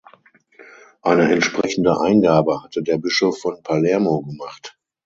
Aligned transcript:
Eine 1.03 1.31
entsprechende 1.31 1.99
Eingabe 2.01 2.63
hatte 2.63 2.81
der 2.81 2.97
Bischof 2.97 3.37
von 3.39 3.61
Palermo 3.61 4.23
gemacht. 4.23 4.75